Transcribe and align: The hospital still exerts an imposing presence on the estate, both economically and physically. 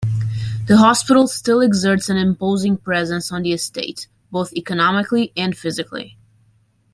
The 0.65 0.77
hospital 0.77 1.27
still 1.27 1.61
exerts 1.61 2.09
an 2.09 2.17
imposing 2.17 2.75
presence 2.77 3.31
on 3.31 3.43
the 3.43 3.51
estate, 3.53 4.07
both 4.31 4.51
economically 4.53 5.31
and 5.37 5.55
physically. 5.55 6.17